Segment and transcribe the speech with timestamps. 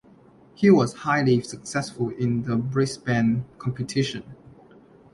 [0.55, 4.23] He was highly successful in the Brisbane competition.